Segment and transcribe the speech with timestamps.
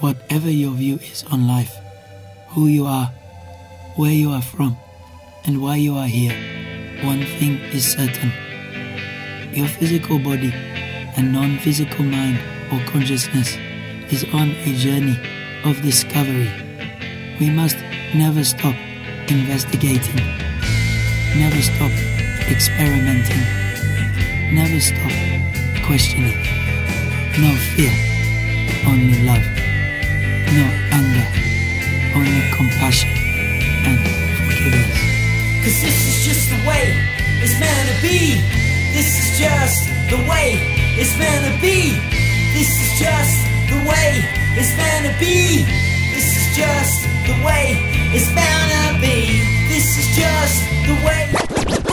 [0.00, 1.76] Whatever your view is on life,
[2.48, 3.12] who you are,
[3.96, 4.78] where you are from,
[5.44, 6.32] and why you are here,
[7.04, 8.32] one thing is certain.
[9.52, 10.52] Your physical body
[11.20, 12.40] and non physical mind
[12.72, 13.58] or consciousness
[14.10, 15.20] is on a journey
[15.64, 16.48] of discovery.
[17.38, 17.76] We must
[18.14, 18.74] never stop
[19.28, 20.24] investigating,
[21.36, 21.92] never stop
[22.48, 23.44] experimenting,
[24.56, 25.12] never stop
[25.84, 26.40] questioning.
[27.36, 27.92] No fear,
[28.88, 29.59] only love.
[30.52, 31.26] No anger,
[32.16, 33.08] only compassion
[33.86, 34.00] and
[34.34, 34.98] forgiveness.
[35.62, 36.90] Cause this is just the way
[37.40, 38.34] it's meant to be.
[38.90, 40.58] This is just the way
[40.98, 41.94] it's meant to be.
[42.50, 44.26] This is just the way
[44.58, 45.62] it's meant to be.
[46.18, 47.78] This is just the way
[48.10, 49.38] it's meant to be.
[49.70, 51.89] This is just the way.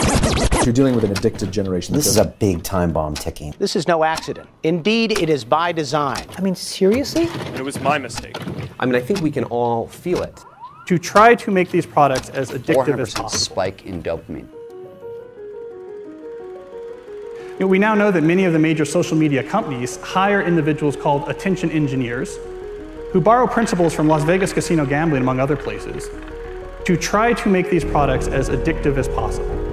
[0.64, 1.94] You're dealing with an addicted generation.
[1.94, 3.54] This is a big time bomb ticking.
[3.58, 4.48] This is no accident.
[4.64, 6.26] Indeed, it is by design.
[6.36, 7.24] I mean, seriously?
[7.54, 8.36] It was my mistake.
[8.78, 10.38] I mean, I think we can all feel it.
[10.86, 13.28] to try to make these products as addictive as 400% possible.
[13.28, 14.48] spike in dopamine.
[17.52, 20.96] You know, we now know that many of the major social media companies hire individuals
[20.96, 22.38] called attention engineers
[23.12, 26.08] who borrow principles from Las Vegas casino gambling, among other places,
[26.84, 29.67] to try to make these products as addictive as possible.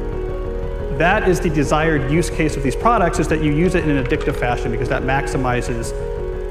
[0.97, 3.97] That is the desired use case of these products is that you use it in
[3.97, 5.89] an addictive fashion because that maximizes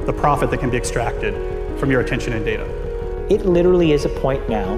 [0.04, 1.32] the profit that can be extracted
[1.80, 2.64] from your attention and data.
[3.30, 4.76] It literally is a point now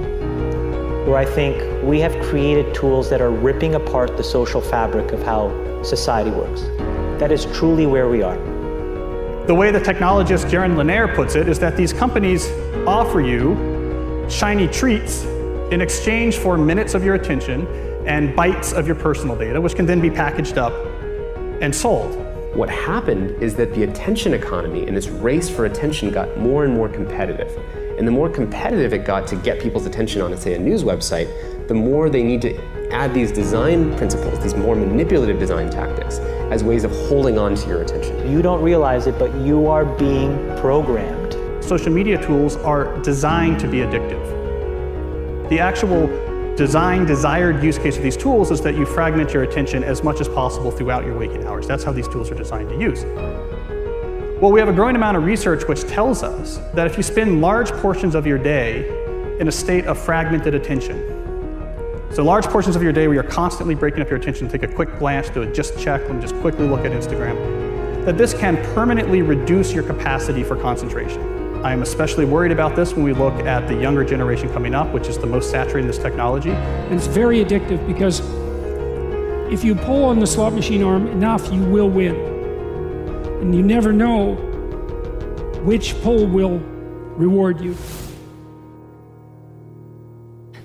[1.09, 5.21] where I think we have created tools that are ripping apart the social fabric of
[5.25, 5.51] how
[5.83, 6.63] society works.
[7.19, 8.37] That is truly where we are.
[9.49, 12.49] The way the technologist Jaron Lanier puts it is that these companies
[12.87, 15.25] offer you shiny treats
[15.73, 17.67] in exchange for minutes of your attention
[18.07, 20.73] and bytes of your personal data, which can then be packaged up
[21.61, 22.15] and sold.
[22.55, 26.73] What happened is that the attention economy and this race for attention got more and
[26.73, 27.51] more competitive.
[27.99, 31.29] And the more competitive it got to get people's attention on, say, a news website,
[31.69, 32.57] the more they need to
[32.93, 36.19] add these design principles, these more manipulative design tactics,
[36.51, 38.31] as ways of holding on to your attention.
[38.31, 41.35] You don't realize it, but you are being programmed.
[41.65, 44.23] Social media tools are designed to be addictive.
[45.49, 46.07] The actual
[46.57, 50.21] design, desired use case of these tools is that you fragment your attention as much
[50.21, 51.67] as possible throughout your waking hours.
[51.67, 53.05] That's how these tools are designed to use.
[54.41, 57.41] Well, we have a growing amount of research which tells us that if you spend
[57.41, 58.89] large portions of your day
[59.39, 61.13] in a state of fragmented attention,
[62.11, 64.69] so large portions of your day where you're constantly breaking up your attention, take a
[64.69, 68.57] quick glance, do a just check, and just quickly look at Instagram, that this can
[68.75, 71.36] permanently reduce your capacity for concentration.
[71.65, 74.93] I am especially worried about this when we look at the younger generation coming up,
[74.93, 76.51] which is the most saturated in this technology.
[76.51, 78.21] And it's very addictive because
[79.53, 82.15] if you pull on the slot machine arm enough, you will win.
[83.41, 84.35] And you never know
[85.65, 86.59] which pull will
[87.17, 87.77] reward you.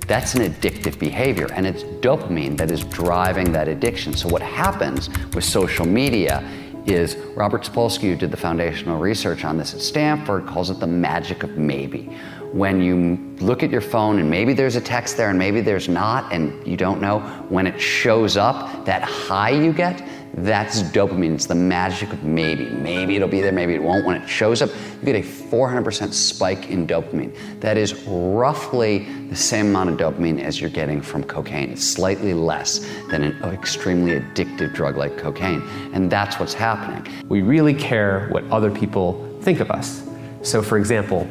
[0.07, 4.13] That's an addictive behavior, and it's dopamine that is driving that addiction.
[4.13, 6.43] So, what happens with social media
[6.85, 10.87] is Robert Sapolsky, who did the foundational research on this at Stanford, calls it the
[10.87, 12.09] magic of maybe.
[12.51, 15.87] When you look at your phone and maybe there's a text there and maybe there's
[15.87, 20.03] not, and you don't know, when it shows up, that high you get,
[20.33, 21.33] that's dopamine.
[21.33, 22.65] It's the magic of maybe.
[22.65, 24.05] Maybe it'll be there, maybe it won't.
[24.05, 27.35] When it shows up, you get a 400% spike in dopamine.
[27.59, 31.71] That is roughly the same amount of dopamine as you're getting from cocaine.
[31.71, 35.61] It's slightly less than an extremely addictive drug like cocaine.
[35.93, 37.11] And that's what's happening.
[37.27, 40.07] We really care what other people think of us.
[40.43, 41.27] So, for example,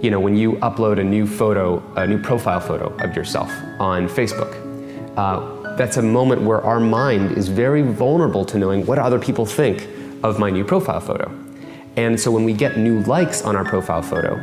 [0.00, 3.50] you know, when you upload a new photo, a new profile photo of yourself
[3.80, 4.52] on Facebook,
[5.16, 9.46] uh, that's a moment where our mind is very vulnerable to knowing what other people
[9.46, 9.88] think
[10.22, 11.30] of my new profile photo.
[11.96, 14.36] And so when we get new likes on our profile photo,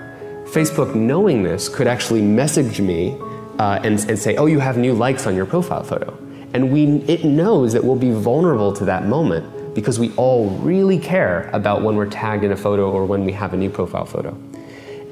[0.45, 3.17] Facebook, knowing this, could actually message me
[3.59, 6.17] uh, and, and say, oh, you have new likes on your profile photo.
[6.53, 10.99] And we, it knows that we'll be vulnerable to that moment because we all really
[10.99, 14.05] care about when we're tagged in a photo or when we have a new profile
[14.05, 14.37] photo.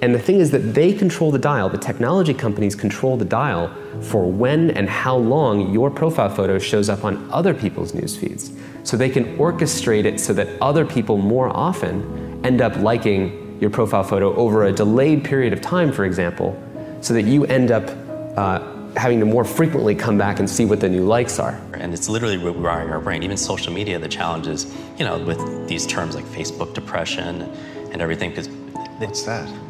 [0.01, 3.73] And the thing is that they control the dial, the technology companies control the dial
[4.01, 8.51] for when and how long your profile photo shows up on other people's news feeds.
[8.83, 13.69] So they can orchestrate it so that other people more often end up liking your
[13.69, 16.57] profile photo over a delayed period of time, for example,
[17.01, 17.89] so that you end up
[18.37, 18.59] uh,
[18.95, 21.59] having to more frequently come back and see what the new likes are.
[21.73, 23.21] And it's literally rewiring our brain.
[23.23, 27.41] Even social media, the challenge is, you know, with these terms like Facebook depression
[27.91, 28.29] and everything.
[28.29, 28.47] Because
[28.99, 29.68] what's that?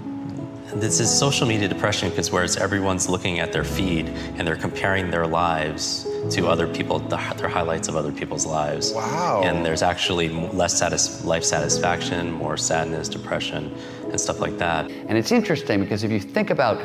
[0.74, 5.10] This is social media depression because whereas everyone's looking at their feed and they're comparing
[5.10, 8.94] their lives to other people, the, their highlights of other people's lives.
[8.94, 9.42] Wow.
[9.44, 13.74] And there's actually less satis- life satisfaction, more sadness, depression.
[14.12, 14.89] and stuff like that.
[14.89, 16.81] And it's interesting because if you think about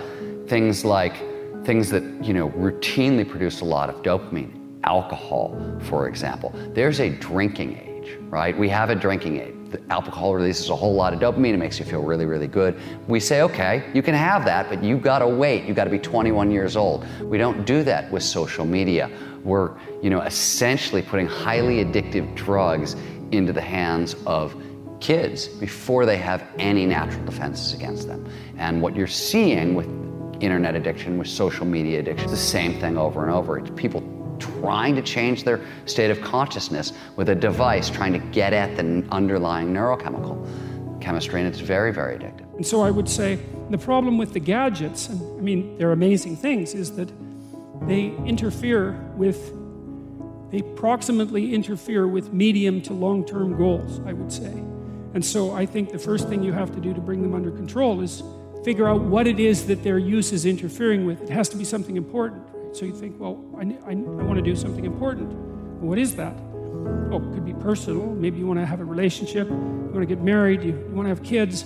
[0.49, 1.17] things like
[1.65, 4.53] things that you know routinely produce a lot of dopamine,
[4.85, 8.57] alcohol, for example, there's a drinking age, right?
[8.57, 9.55] We have a drinking age.
[9.91, 11.55] Alcohol releases a whole lot of dopamine.
[11.55, 12.79] It makes you feel really, really good.
[13.09, 15.65] We say, okay, you can have that, but you got to wait.
[15.65, 17.06] You got to be 21 years old.
[17.23, 19.11] We don't do that with social media.
[19.43, 19.73] We're,
[20.03, 22.97] you know, essentially putting highly addictive drugs
[23.32, 24.55] into the hands of
[25.00, 28.27] kids before they have any natural defenses against them.
[28.56, 29.87] And what you're seeing with
[30.41, 33.59] internet addiction, with social media addiction, it's the same thing over and over.
[33.59, 34.00] It's people
[34.65, 39.05] trying to change their state of consciousness with a device trying to get at the
[39.13, 40.35] underlying neurochemical
[41.03, 42.53] chemistry, and it's very, very addictive.
[42.57, 43.39] And so I would say
[43.69, 47.13] the problem with the gadgets, and I mean, they're amazing things, is that
[47.83, 49.53] they interfere with,
[50.51, 54.53] they proximately interfere with medium to long term goals, I would say.
[55.13, 57.51] And so I think the first thing you have to do to bring them under
[57.51, 58.23] control is
[58.65, 61.21] figure out what it is that their use is interfering with.
[61.21, 62.43] It has to be something important.
[62.75, 65.29] So you think, well, I, I, I want to do something important.
[65.29, 66.37] Well, what is that?
[67.12, 68.05] Oh, it could be personal.
[68.06, 69.49] Maybe you want to have a relationship.
[69.49, 70.65] You want to get married.
[70.65, 71.65] You, you want to have kids.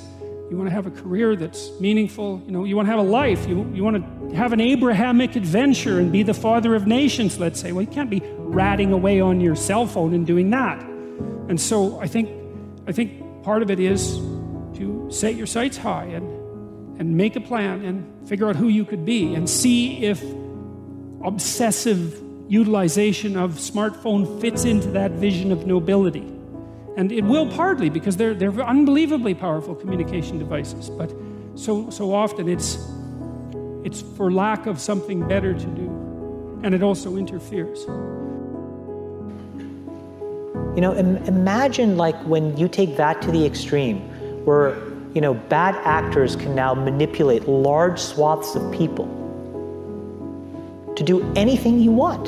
[0.50, 2.42] You want to have a career that's meaningful.
[2.44, 3.48] You know, you want to have a life.
[3.48, 7.58] You, you want to have an Abrahamic adventure and be the father of nations, let's
[7.58, 7.72] say.
[7.72, 10.82] Well, you can't be ratting away on your cell phone and doing that.
[10.82, 12.28] And so I think,
[12.86, 14.16] I think part of it is
[14.76, 18.84] to set your sights high and, and make a plan and figure out who you
[18.84, 20.22] could be and see if
[21.24, 26.26] obsessive utilization of smartphone fits into that vision of nobility.
[26.96, 30.90] And it will partly because they're, they're unbelievably powerful communication devices.
[30.90, 31.12] But
[31.54, 32.78] so, so often it's,
[33.84, 36.60] it's for lack of something better to do.
[36.64, 37.84] And it also interferes.
[40.74, 44.00] You know, Im- imagine like when you take that to the extreme,
[44.44, 44.76] where,
[45.14, 49.06] you know, bad actors can now manipulate large swaths of people
[50.98, 52.26] to do anything you want.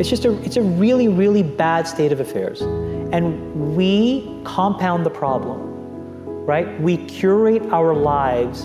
[0.00, 2.62] It's just a, it's a really, really bad state of affairs.
[2.62, 5.60] And we compound the problem,
[6.46, 6.80] right?
[6.80, 8.64] We curate our lives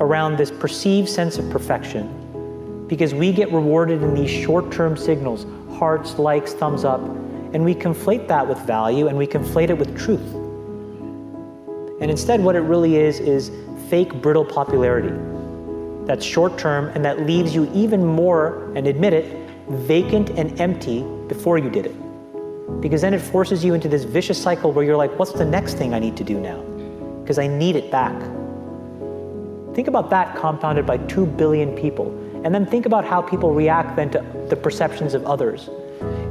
[0.00, 5.46] around this perceived sense of perfection because we get rewarded in these short term signals
[5.78, 9.96] hearts, likes, thumbs up, and we conflate that with value and we conflate it with
[9.96, 10.34] truth.
[12.00, 13.52] And instead, what it really is is
[13.88, 15.12] fake, brittle popularity
[16.08, 21.02] that's short term and that leaves you even more, and admit it, vacant and empty
[21.28, 22.80] before you did it.
[22.80, 25.74] Because then it forces you into this vicious cycle where you're like, what's the next
[25.74, 26.60] thing I need to do now?
[27.20, 28.18] Because I need it back.
[29.74, 32.08] Think about that compounded by 2 billion people.
[32.42, 35.68] And then think about how people react then to the perceptions of others.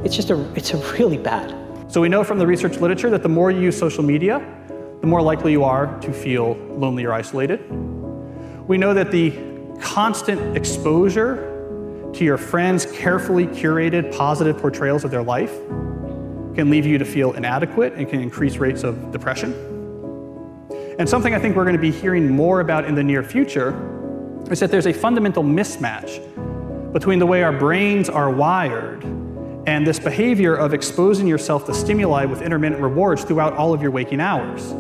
[0.04, 1.54] It's just a, it's a really bad.
[1.92, 4.44] So we know from the research literature that the more you use social media,
[5.02, 7.60] the more likely you are to feel lonely or isolated.
[8.68, 9.47] We know that the
[9.82, 11.54] constant exposure
[12.14, 15.56] to your friends' carefully curated positive portrayals of their life
[16.56, 19.54] can leave you to feel inadequate and can increase rates of depression.
[20.98, 23.76] And something I think we're going to be hearing more about in the near future
[24.50, 26.24] is that there's a fundamental mismatch
[26.94, 29.04] between the way our brains are wired
[29.68, 33.92] and this behavior of exposing yourself to stimuli with intermittent rewards throughout all of your
[33.92, 34.74] waking hours.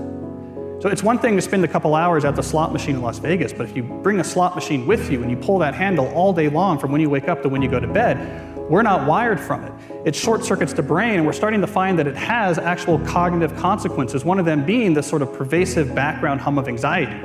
[0.80, 3.18] So it's one thing to spend a couple hours at the slot machine in Las
[3.18, 6.08] Vegas, but if you bring a slot machine with you and you pull that handle
[6.10, 8.84] all day long from when you wake up to when you go to bed, we're
[8.84, 9.74] not wired from it.
[10.06, 13.56] It short circuits the brain, and we're starting to find that it has actual cognitive
[13.58, 17.20] consequences, one of them being this sort of pervasive background hum of anxiety.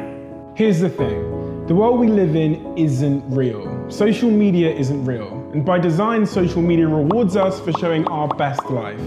[0.54, 3.90] Here's the thing the world we live in isn't real.
[3.90, 5.28] Social media isn't real.
[5.52, 9.00] And by design, social media rewards us for showing our best life.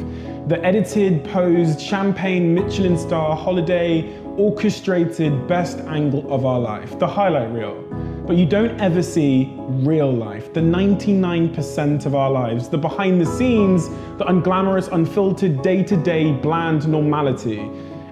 [0.47, 7.51] The edited, posed, champagne, Michelin star, holiday, orchestrated best angle of our life, the highlight
[7.51, 7.81] reel.
[8.27, 13.25] But you don't ever see real life, the 99% of our lives, the behind the
[13.25, 13.87] scenes,
[14.17, 17.59] the unglamorous, unfiltered, day to day, bland normality.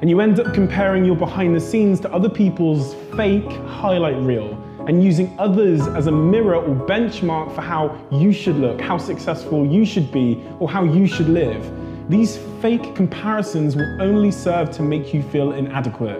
[0.01, 4.53] And you end up comparing your behind the scenes to other people's fake highlight reel
[4.88, 9.65] and using others as a mirror or benchmark for how you should look, how successful
[9.65, 11.83] you should be, or how you should live.
[12.10, 16.19] These fake comparisons will only serve to make you feel inadequate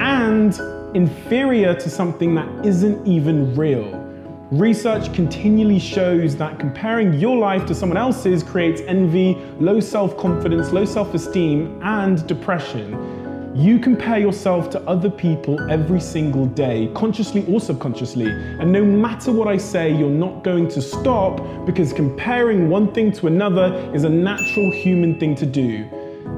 [0.00, 0.54] and
[0.94, 4.02] inferior to something that isn't even real.
[4.50, 10.70] Research continually shows that comparing your life to someone else's creates envy, low self confidence,
[10.72, 13.15] low self esteem, and depression.
[13.56, 18.26] You compare yourself to other people every single day, consciously or subconsciously.
[18.26, 23.12] And no matter what I say, you're not going to stop because comparing one thing
[23.12, 25.84] to another is a natural human thing to do.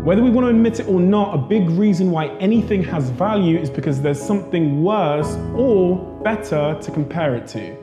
[0.04, 3.58] Whether we want to admit it or not, a big reason why anything has value
[3.58, 7.75] is because there's something worse or better to compare it to.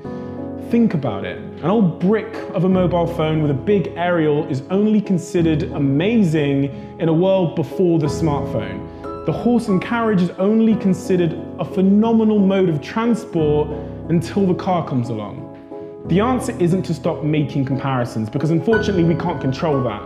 [0.71, 1.39] Think about it.
[1.39, 6.97] An old brick of a mobile phone with a big aerial is only considered amazing
[7.01, 8.84] in a world before the smartphone.
[9.25, 13.67] The horse and carriage is only considered a phenomenal mode of transport
[14.07, 16.03] until the car comes along.
[16.09, 20.03] The answer isn't to stop making comparisons because unfortunately we can't control that.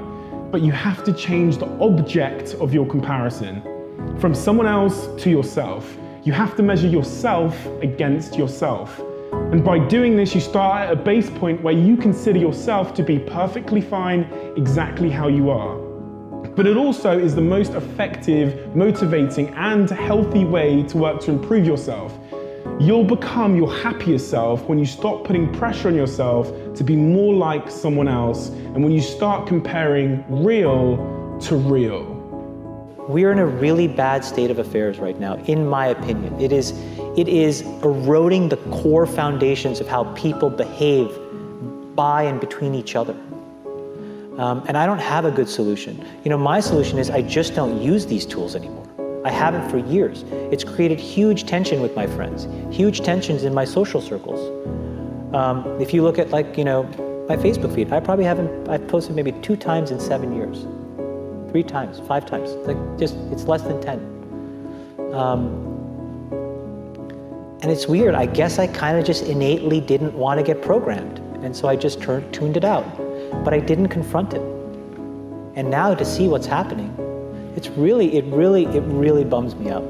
[0.54, 3.62] But you have to change the object of your comparison
[4.22, 5.98] from someone else to yourself.
[6.24, 9.02] You have to measure yourself against yourself.
[9.52, 13.04] And by doing this, you start at a base point where you consider yourself to
[13.04, 14.22] be perfectly fine
[14.56, 15.79] exactly how you are.
[16.56, 21.66] But it also is the most effective, motivating, and healthy way to work to improve
[21.66, 22.18] yourself.
[22.80, 27.34] You'll become your happiest self when you stop putting pressure on yourself to be more
[27.34, 30.98] like someone else and when you start comparing real
[31.42, 32.04] to real.
[33.10, 36.40] We're in a really bad state of affairs right now, in my opinion.
[36.40, 36.72] It is,
[37.18, 41.10] it is eroding the core foundations of how people behave
[41.96, 43.16] by and between each other.
[44.40, 46.04] Um, and I don't have a good solution.
[46.24, 48.88] You know, my solution is I just don't use these tools anymore.
[49.26, 50.24] I haven't for years.
[50.52, 54.40] It's created huge tension with my friends, huge tensions in my social circles.
[55.36, 56.84] Um, if you look at like, you know,
[57.28, 60.66] my Facebook feed, I probably haven't, I've posted maybe two times in seven years
[61.52, 62.52] three times, five times.
[62.52, 64.00] It's like just it's less than ten.
[65.14, 65.66] Um,
[67.62, 68.16] and it's weird.
[68.16, 71.76] I guess I kind of just innately didn't want to get programmed, and so I
[71.76, 72.86] just turned, tuned it out.
[73.44, 74.42] But I didn't confront it.
[75.56, 76.96] And now to see what's happening,
[77.56, 79.84] it's really, it really, it really bums me out.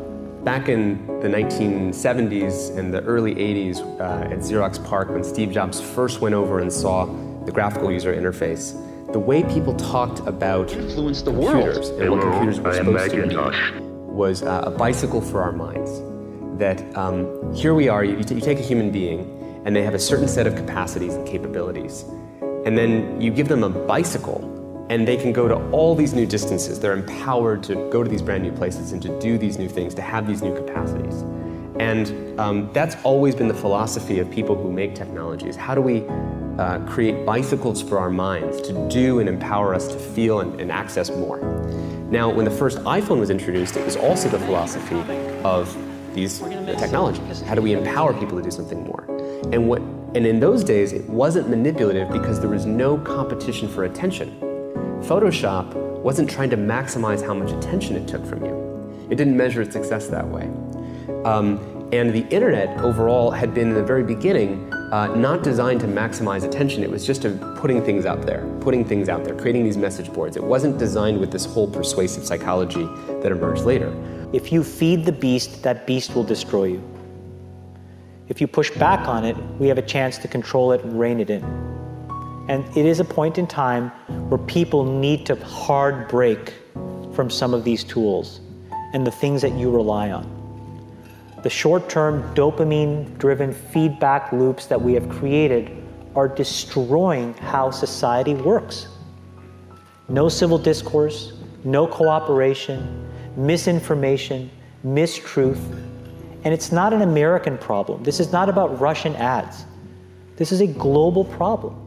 [0.43, 5.79] Back in the 1970s and the early 80s uh, at Xerox PARC, when Steve Jobs
[5.81, 7.05] first went over and saw
[7.45, 8.73] the graphical user interface,
[9.11, 12.01] the way people talked about influence the computers world.
[12.01, 16.01] and what computers were supposed to be was uh, a bicycle for our minds.
[16.59, 19.93] That um, here we are, you, t- you take a human being, and they have
[19.93, 22.05] a certain set of capacities and capabilities,
[22.69, 26.27] and then you give them a bicycle, and they can go to all these new
[26.27, 26.79] distances.
[26.79, 29.95] They're empowered to go to these brand new places and to do these new things,
[29.95, 31.23] to have these new capacities.
[31.79, 35.55] And um, that's always been the philosophy of people who make technologies.
[35.55, 36.05] How do we
[36.59, 40.71] uh, create bicycles for our minds to do and empower us to feel and, and
[40.71, 41.39] access more?
[42.11, 45.01] Now, when the first iPhone was introduced, it was also the philosophy
[45.43, 45.75] of
[46.13, 47.41] these technologies.
[47.41, 49.05] How do we empower people to do something more?
[49.51, 49.81] And what
[50.15, 54.39] and in those days, it wasn't manipulative because there was no competition for attention.
[55.01, 59.07] Photoshop wasn't trying to maximize how much attention it took from you.
[59.11, 60.49] It didn't measure its success that way.
[61.25, 61.59] Um,
[61.91, 66.43] and the internet overall had been in the very beginning uh, not designed to maximize
[66.43, 66.83] attention.
[66.83, 67.21] It was just
[67.57, 70.37] putting things out there, putting things out there, creating these message boards.
[70.37, 72.85] It wasn't designed with this whole persuasive psychology
[73.21, 73.93] that emerged later.
[74.33, 76.98] If you feed the beast, that beast will destroy you.
[78.29, 81.19] If you push back on it, we have a chance to control it and rein
[81.19, 81.43] it in.
[82.47, 83.89] And it is a point in time
[84.29, 86.53] where people need to hard break
[87.13, 88.39] from some of these tools
[88.93, 90.39] and the things that you rely on.
[91.41, 95.71] The short term dopamine driven feedback loops that we have created
[96.15, 98.87] are destroying how society works.
[100.07, 101.33] No civil discourse,
[101.63, 104.51] no cooperation, misinformation,
[104.85, 105.59] mistruth.
[106.43, 108.03] And it's not an American problem.
[108.03, 109.65] This is not about Russian ads.
[110.37, 111.85] This is a global problem.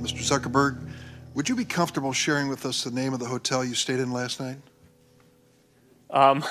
[0.00, 0.20] Mr.
[0.20, 0.78] Zuckerberg,
[1.34, 4.12] would you be comfortable sharing with us the name of the hotel you stayed in
[4.12, 4.58] last night?
[6.10, 6.44] Um,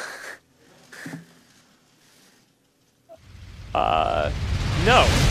[3.75, 4.31] uh,
[4.85, 5.24] no.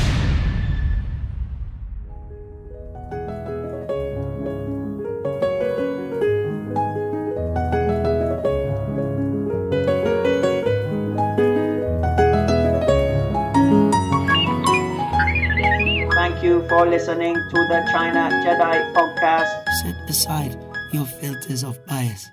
[16.85, 19.65] Thank you for listening to the China Jedi podcast.
[19.81, 20.53] Set aside
[20.93, 22.29] your filters of bias.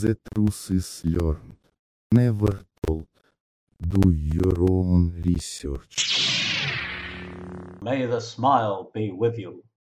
[0.00, 1.54] The truth is learned,
[2.10, 3.06] never told.
[3.80, 5.94] Do your own research.
[7.82, 9.62] May the smile be with you.